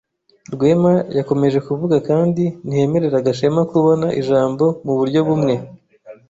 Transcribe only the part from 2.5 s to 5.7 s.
ntiyemerera Gashema kubona ijambo muburyo bumwe.